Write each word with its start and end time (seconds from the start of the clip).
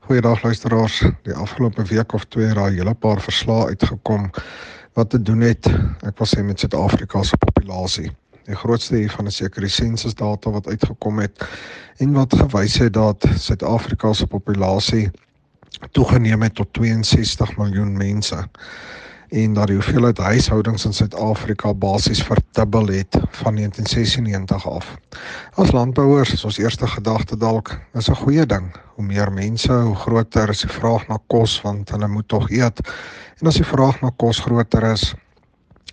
Goeiedag 0.00 0.42
luisteraars. 0.42 1.02
Die 1.22 1.34
afgelope 1.34 1.82
week 1.84 2.12
of 2.12 2.24
twee 2.24 2.52
raai 2.52 2.72
hele 2.74 2.94
paar 2.94 3.20
verslae 3.20 3.66
uitgekom 3.66 4.30
wat 4.96 5.10
te 5.10 5.22
doen 5.22 5.40
het, 5.44 5.68
ek 6.08 6.16
wil 6.18 6.26
sê 6.26 6.40
met 6.42 6.62
Suid-Afrika 6.62 7.20
se 7.22 7.36
populasie. 7.36 8.08
Die 8.48 8.56
grootste 8.56 8.96
hiervan 8.96 9.28
is 9.28 9.36
seker 9.42 9.66
die 9.66 9.70
sensusdata 9.70 10.50
wat 10.56 10.70
uitgekom 10.72 11.20
het 11.20 11.44
en 12.00 12.16
wat 12.16 12.34
gewys 12.34 12.78
het 12.80 12.94
dat 12.96 13.28
Suid-Afrika 13.36 14.14
se 14.16 14.26
populasie 14.26 15.10
toegeneem 15.92 16.48
het 16.48 16.56
tot 16.58 16.72
62 16.80 17.52
miljoen 17.60 17.92
mense 18.00 18.40
en 19.30 19.52
dat 19.54 19.66
die 19.70 19.76
hoeveelheid 19.78 20.18
huishoudings 20.18 20.84
in 20.84 20.92
Suid-Afrika 20.92 21.70
basies 21.74 22.22
verdubbel 22.26 22.86
het 22.86 23.14
van 23.14 23.54
1996 23.54 24.68
af. 24.68 24.96
As 25.54 25.70
landbouers 25.70 26.32
is 26.32 26.44
ons 26.44 26.58
eerste 26.58 26.86
gedagte 26.86 27.36
dalk 27.38 27.70
is 27.94 28.10
'n 28.10 28.14
goeie 28.14 28.46
ding. 28.46 28.74
Hoe 28.94 29.04
meer 29.04 29.32
mense, 29.32 29.72
hoe 29.72 29.94
groter 29.94 30.48
is 30.48 30.60
die 30.60 30.72
vraag 30.72 31.08
na 31.08 31.18
kos 31.26 31.60
want 31.62 31.90
hulle 31.90 32.08
moet 32.08 32.28
tog 32.28 32.50
eet. 32.50 32.80
En 33.40 33.46
as 33.46 33.54
die 33.54 33.64
vraag 33.64 34.00
na 34.00 34.10
kos 34.16 34.38
groter 34.38 34.82
is, 34.82 35.14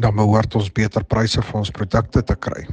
dan 0.00 0.16
behoort 0.16 0.54
ons 0.54 0.72
beter 0.72 1.04
pryse 1.04 1.42
vir 1.42 1.58
ons 1.58 1.70
produkte 1.70 2.22
te 2.22 2.36
kry. 2.36 2.66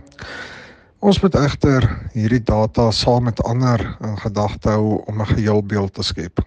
Ons 1.00 1.22
moet 1.22 1.36
egter 1.36 1.86
hierdie 2.14 2.44
data 2.44 2.92
saam 2.92 3.24
met 3.24 3.44
ander 3.44 3.98
in 4.02 4.18
gedagte 4.18 4.70
hou 4.70 5.04
om 5.06 5.22
'n 5.22 5.26
geheelbeeld 5.26 5.94
te 5.94 6.04
skep. 6.04 6.40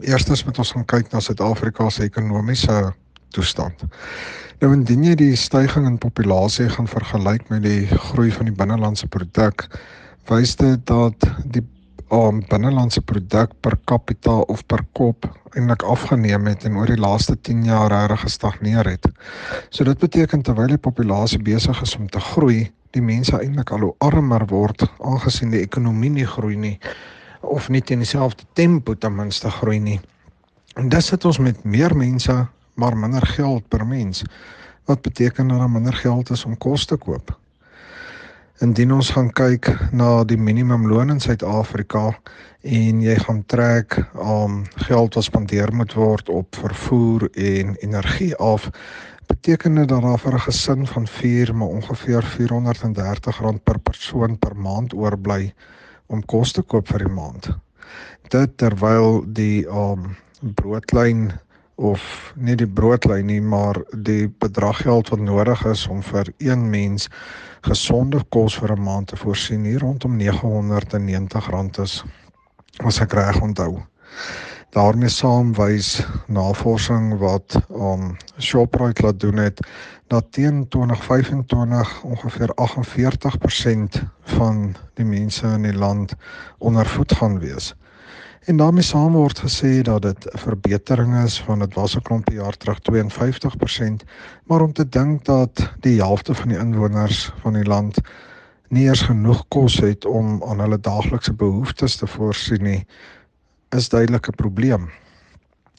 Eerstens 0.00 0.44
moet 0.44 0.58
ons 0.58 0.70
gaan 0.72 0.84
kyk 0.84 1.12
na 1.12 1.20
Suid-Afrika 1.20 1.88
se 1.90 2.04
ekonomiese 2.06 2.92
toestand. 3.36 3.84
Nou 4.58 4.72
indien 4.74 5.04
jy 5.06 5.14
die 5.18 5.34
stygings 5.38 5.86
in 5.86 5.98
populasie 6.02 6.68
gaan 6.72 6.88
vergelyk 6.90 7.48
met 7.52 7.62
die 7.62 7.86
groei 8.10 8.30
van 8.34 8.48
die 8.50 8.56
binnelandse 8.56 9.06
produk, 9.06 9.68
wys 10.28 10.56
dit 10.58 10.80
dat 10.88 11.28
die 11.44 11.62
um, 12.10 12.40
binnelandse 12.50 13.00
produk 13.00 13.52
per 13.62 13.76
capita 13.86 14.38
of 14.50 14.64
per 14.66 14.82
kop 14.98 15.28
eintlik 15.56 15.82
afgeneem 15.82 16.46
het 16.50 16.64
en 16.68 16.76
oor 16.76 16.90
die 16.90 17.00
laaste 17.00 17.36
10 17.36 17.64
jaar 17.68 17.92
regtig 17.92 18.24
gestagneer 18.26 18.88
het. 18.88 19.06
So 19.70 19.84
dit 19.84 19.98
beteken 19.98 20.42
terwyl 20.42 20.74
die 20.74 20.80
populasie 20.80 21.40
besig 21.42 21.82
is 21.82 21.96
om 21.96 22.08
te 22.08 22.20
groei, 22.20 22.68
die 22.96 23.04
mense 23.04 23.36
eintlik 23.38 23.72
al 23.72 23.86
hoe 23.86 23.94
armer 24.04 24.46
word 24.50 24.84
aangesien 24.98 25.52
die 25.52 25.62
ekonomie 25.62 26.10
nie 26.10 26.26
groei 26.26 26.56
nie 26.56 26.76
of 27.46 27.68
nie 27.70 27.80
teen 27.80 28.02
dieselfde 28.02 28.44
tempo 28.58 28.94
ten 28.98 29.14
minste 29.14 29.50
groei 29.50 29.78
nie. 29.78 30.00
En 30.76 30.88
dis 30.90 31.06
sit 31.06 31.24
ons 31.24 31.38
met 31.38 31.64
meer 31.64 31.94
mense 31.96 32.34
maar 32.78 32.96
minder 32.96 33.26
geld 33.26 33.68
per 33.68 33.86
mens. 33.86 34.22
Wat 34.86 35.02
beteken 35.02 35.48
dat 35.48 35.58
daar 35.58 35.70
minder 35.70 35.94
geld 35.94 36.30
is 36.30 36.44
om 36.44 36.58
kos 36.58 36.86
te 36.86 36.96
koop? 36.96 37.34
Indien 38.58 38.92
ons 38.92 39.10
gaan 39.14 39.30
kyk 39.30 39.68
na 39.94 40.24
die 40.26 40.38
minimumloon 40.38 41.10
in 41.14 41.20
Suid-Afrika 41.22 42.08
en 42.62 43.02
jy 43.02 43.14
gaan 43.22 43.44
trek 43.46 43.98
om 44.14 44.64
geld 44.88 45.14
wat 45.14 45.26
spandeer 45.26 45.70
moet 45.74 45.94
word 45.94 46.28
op 46.28 46.58
vervoer 46.58 47.28
en 47.34 47.76
energie 47.86 48.32
af, 48.36 48.70
beteken 49.30 49.78
dit 49.78 49.88
dat 49.88 50.02
daar 50.02 50.18
vir 50.18 50.34
'n 50.34 50.46
gesin 50.46 50.86
van 50.86 51.06
4 51.06 51.54
maar 51.54 51.68
ongeveer 51.68 52.22
R430 52.22 53.62
per 53.62 53.78
persoon 53.78 54.38
per 54.38 54.56
maand 54.56 54.94
oorbly 54.94 55.54
om 56.06 56.24
kos 56.24 56.52
te 56.52 56.62
koop 56.62 56.88
vir 56.88 56.98
die 56.98 57.14
maand. 57.14 57.50
Dit 58.28 58.56
terwyl 58.56 59.24
die 59.26 59.66
um 59.66 60.16
broodlyn 60.40 61.32
of 61.78 62.32
nie 62.34 62.56
die 62.58 62.66
broodlyn 62.66 63.28
nie, 63.30 63.40
maar 63.40 63.78
die 63.92 64.26
bedrag 64.42 64.82
geld 64.82 65.12
wat 65.14 65.20
nodig 65.22 65.64
is 65.70 65.86
om 65.86 66.02
vir 66.02 66.32
een 66.42 66.64
mens 66.70 67.06
gesonde 67.66 68.24
kos 68.34 68.58
vir 68.58 68.74
'n 68.74 68.82
maand 68.82 69.08
te 69.08 69.16
voorsien 69.16 69.64
hier 69.64 69.78
rondom 69.78 70.18
R990 70.18 71.78
is 71.82 72.02
as 72.84 73.00
ek 73.00 73.12
reg 73.12 73.40
onthou. 73.40 73.82
daarmee 74.70 75.08
saam 75.08 75.54
wys 75.54 76.02
navorsing 76.26 77.18
wat 77.18 77.56
om 77.68 78.02
um, 78.02 78.16
Shoprite 78.38 79.02
laat 79.02 79.20
doen 79.20 79.36
het 79.36 79.60
dat 80.06 80.32
teen 80.32 80.68
2025 80.68 82.02
ongeveer 82.04 82.50
48% 82.54 84.02
van 84.36 84.76
die 84.94 85.04
mense 85.04 85.46
in 85.46 85.62
die 85.62 85.74
land 85.76 86.14
onder 86.58 86.86
voet 86.86 87.12
gaan 87.12 87.38
wees. 87.38 87.74
En 88.44 88.56
daarmee 88.56 88.82
saam 88.82 89.12
word 89.12 89.38
gesê 89.38 89.80
dat 89.82 90.02
dit 90.02 90.26
'n 90.26 90.38
verbetering 90.38 91.22
is 91.24 91.40
van 91.42 91.58
dit 91.58 91.74
was 91.74 91.96
'n 91.96 92.02
klompie 92.02 92.36
jaar 92.36 92.56
terug 92.56 92.78
52%, 92.78 94.04
maar 94.44 94.60
om 94.60 94.72
te 94.72 94.88
dink 94.88 95.24
dat 95.24 95.72
die 95.80 96.00
helfte 96.00 96.34
van 96.34 96.48
die 96.48 96.58
inwoners 96.58 97.32
van 97.40 97.52
die 97.52 97.64
land 97.64 97.98
nie 98.68 98.84
eers 98.84 99.02
genoeg 99.02 99.44
kos 99.48 99.78
het 99.80 100.04
om 100.04 100.42
aan 100.44 100.60
hulle 100.60 100.80
daaglikse 100.80 101.32
behoeftes 101.32 101.96
te 101.96 102.06
voorsien 102.06 102.62
nie, 102.62 102.86
is 103.68 103.88
duidelik 103.88 104.28
'n 104.28 104.34
probleem. 104.34 104.90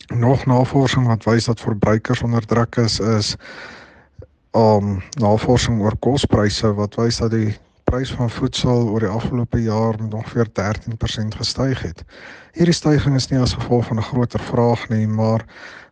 Nog 0.08 0.46
navorsing 0.46 1.08
wat 1.08 1.24
wys 1.24 1.46
dat 1.46 1.60
verbruikers 1.60 2.22
onder 2.22 2.46
druk 2.46 2.76
is 2.76 3.00
is 3.00 3.36
um 4.52 5.02
navorsing 5.20 5.82
oor 5.82 5.98
kospryse 6.00 6.74
wat 6.74 6.96
wys 6.96 7.18
dat 7.18 7.32
die 7.32 7.58
prys 7.90 8.12
van 8.14 8.30
voedsel 8.30 8.88
oor 8.90 9.02
die 9.02 9.10
afgelope 9.10 9.62
jaar 9.62 9.96
met 9.98 10.14
ongeveer 10.14 10.50
13% 10.60 11.38
gestyg 11.40 11.82
het. 11.82 12.04
Hierdie 12.54 12.76
stygings 12.76 13.24
is 13.24 13.30
nie 13.32 13.40
as 13.42 13.56
gevolg 13.58 13.88
van 13.90 13.98
'n 13.98 14.10
groter 14.12 14.40
vraag 14.40 14.84
nie, 14.90 15.08
maar 15.08 15.46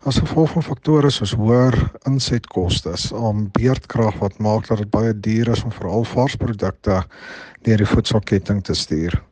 as 0.05 0.19
gevolg 0.21 0.51
van 0.51 0.63
faktore 0.63 1.09
soos 1.09 1.33
hoër 1.33 1.77
insetkoste, 2.05 2.93
om 3.11 3.49
beerdkrag 3.51 4.19
wat 4.19 4.37
maak 4.37 4.67
dat 4.67 4.77
dit 4.77 4.89
baie 4.89 5.19
duur 5.19 5.49
is 5.49 5.63
om 5.63 5.71
veral 5.71 6.03
varsprodukte 6.03 7.03
deur 7.61 7.77
die 7.77 7.91
voedselketting 7.93 8.63
te 8.63 8.73
stuur. 8.73 9.23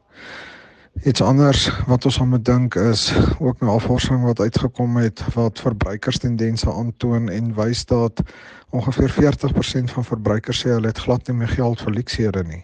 Iets 1.04 1.22
anders 1.22 1.70
wat 1.86 2.06
ons 2.06 2.20
aan 2.20 2.30
moet 2.30 2.46
dink 2.46 2.76
is 2.76 3.14
ook 3.40 3.60
navorsing 3.60 4.24
wat 4.24 4.40
uitgekom 4.40 4.98
het 4.98 5.22
wat 5.34 5.60
verbruikerstendense 5.60 6.72
aantoon 6.72 7.30
en 7.30 7.54
wys 7.54 7.86
dat 7.86 8.22
ongeveer 8.70 9.12
40% 9.12 9.92
van 9.92 10.06
verbruikers 10.06 10.64
sê 10.64 10.70
hulle 10.70 10.88
het 10.88 11.00
glad 11.04 11.28
nie 11.28 11.36
meer 11.38 11.52
geld 11.52 11.82
vir 11.82 11.92
luksehede 11.92 12.44
nie. 12.44 12.64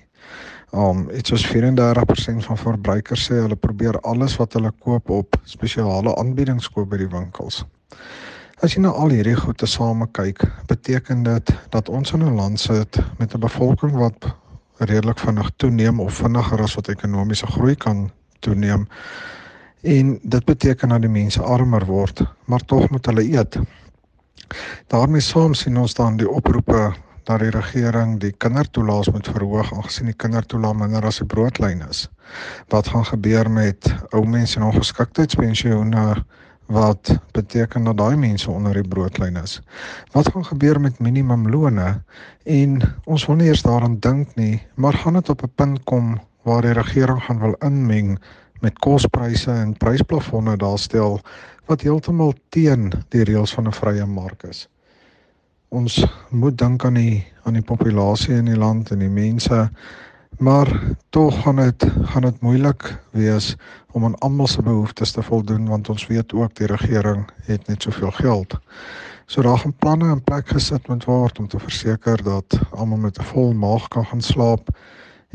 Um 0.71 1.09
iets 1.11 1.29
soos 1.29 1.43
34% 1.51 2.47
van 2.47 2.57
verbruikers 2.57 3.27
sê 3.27 3.41
hulle 3.43 3.55
probeer 3.55 3.99
alles 3.99 4.37
wat 4.39 4.53
hulle 4.53 4.71
koop 4.79 5.09
op 5.09 5.35
spesiale 5.43 6.15
aanbiedings 6.15 6.71
koop 6.71 6.89
by 6.89 7.01
die 7.03 7.11
winkels. 7.11 7.65
As 8.63 8.77
jy 8.77 8.81
nou 8.85 8.93
al 8.95 9.11
hierdie 9.11 9.35
goed 9.35 9.57
te 9.57 9.67
same 9.67 10.07
kyk, 10.15 10.45
beteken 10.71 11.23
dit 11.27 11.53
dat 11.69 11.89
ons 11.89 12.13
in 12.13 12.23
'n 12.23 12.35
land 12.35 12.59
sit 12.59 12.97
met 13.19 13.35
'n 13.35 13.39
bevolking 13.39 13.91
wat 13.91 14.35
redelik 14.77 15.19
vinnig 15.19 15.51
toeneem 15.55 15.99
of 15.99 16.13
vinniger 16.13 16.61
as 16.61 16.75
wat 16.75 16.87
ekonomiese 16.87 17.47
groei 17.47 17.75
kan 17.75 18.09
toeneem. 18.41 18.87
En 19.81 20.19
dit 20.21 20.45
beteken 20.45 20.89
dat 20.93 21.01
die 21.01 21.09
mense 21.09 21.41
armer 21.41 21.85
word, 21.85 22.21
maar 22.45 22.65
tog 22.65 22.89
moet 22.89 23.05
hulle 23.05 23.23
eet. 23.25 23.59
daarmee 24.91 25.21
saam 25.23 25.53
sien 25.55 25.77
ons 25.79 25.93
dan 25.95 26.17
die 26.19 26.29
oproepe 26.29 26.91
dat 27.23 27.39
die 27.39 27.53
regering 27.53 28.17
die 28.19 28.33
kindertoelaas 28.43 29.09
moet 29.13 29.29
verhoog 29.31 29.73
aangesien 29.73 30.09
die 30.09 30.17
kindertoelaas 30.17 30.77
minder 30.77 31.05
as 31.07 31.21
die 31.21 31.27
broodlyn 31.33 31.83
is. 31.89 32.07
Wat 32.73 32.89
gaan 32.91 33.05
gebeur 33.05 33.49
met 33.51 33.87
ou 34.11 34.25
mense 34.27 34.59
en 34.59 34.67
ongeskiktheidspensioene 34.67 36.05
wat 36.71 37.11
beteken 37.35 37.87
dat 37.89 37.97
daai 37.99 38.15
mense 38.15 38.51
onder 38.51 38.73
die 38.79 38.87
broodlyn 38.87 39.37
is? 39.41 39.59
Wat 40.15 40.31
gaan 40.31 40.45
gebeur 40.45 40.81
met 40.81 40.99
minimumlone? 40.99 42.01
En 42.43 42.81
ons 43.05 43.25
wil 43.27 43.39
nie 43.39 43.51
eers 43.51 43.65
daaraan 43.67 43.99
dink 43.99 44.35
nie, 44.35 44.61
maar 44.75 44.93
gaan 44.93 45.19
dit 45.19 45.29
op 45.29 45.43
'n 45.43 45.53
punt 45.55 45.83
kom 45.83 46.19
waar 46.43 46.61
die 46.61 46.73
regering 46.77 47.23
gaan 47.23 47.39
wil 47.39 47.55
inmeng 47.59 48.19
met 48.61 48.79
kospryse 48.79 49.51
en 49.51 49.77
prysplafonne 49.77 50.57
daarstel 50.57 51.19
wat 51.65 51.81
heeltemal 51.81 52.33
teen 52.49 52.91
die 53.09 53.23
reëls 53.23 53.53
van 53.53 53.67
'n 53.67 53.73
vrye 53.73 54.05
mark 54.05 54.43
is. 54.43 54.67
Ons 55.69 56.05
moet 56.29 56.57
dink 56.57 56.85
aan 56.85 56.93
die 56.93 57.25
aan 57.43 57.53
die 57.53 57.65
populasie 57.65 58.35
in 58.35 58.45
die 58.45 58.57
land 58.57 58.91
en 58.91 58.99
die 58.99 59.09
mense 59.09 59.69
maar 60.37 60.95
tog 61.09 61.41
gaan 61.41 61.55
dit 61.55 61.85
gaan 62.03 62.21
dit 62.21 62.41
moeilik 62.41 62.99
wees 63.11 63.55
om 63.91 64.05
aan 64.05 64.17
almal 64.17 64.47
se 64.47 64.61
behoeftes 64.61 65.11
te 65.11 65.23
voldoen 65.23 65.67
want 65.67 65.89
ons 65.89 66.07
weet 66.07 66.33
ook 66.33 66.55
die 66.55 66.67
regering 66.67 67.29
het 67.45 67.67
net 67.67 67.81
soveel 67.81 68.11
geld. 68.11 68.59
So 69.25 69.41
daar 69.41 69.57
gaan 69.57 69.73
planne 69.73 70.11
in 70.11 70.23
plek 70.23 70.47
gesit 70.47 70.87
moet 70.87 71.05
word 71.05 71.39
om 71.39 71.47
te 71.47 71.59
verseker 71.59 72.23
dat 72.23 72.59
almal 72.71 72.97
met 72.97 73.19
'n 73.19 73.23
vol 73.23 73.53
maag 73.53 73.87
kan 73.87 74.05
gaan 74.05 74.21
slaap 74.21 74.69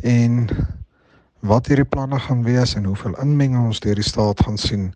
en 0.02 0.49
Wat 1.46 1.69
hierdie 1.70 1.87
planne 1.87 2.19
gaan 2.19 2.40
wees 2.43 2.72
en 2.75 2.88
hoeveel 2.90 3.12
inmenging 3.22 3.69
ons 3.69 3.78
deur 3.81 3.94
die 3.94 4.04
staat 4.04 4.40
gaan 4.43 4.56
sien, 4.58 4.88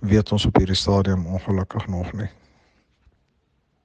weet 0.00 0.30
ons 0.32 0.46
op 0.48 0.56
hierdie 0.56 0.78
stadium 0.78 1.26
ongelukkig 1.28 1.88
nog 1.92 2.12
nie. 2.16 2.28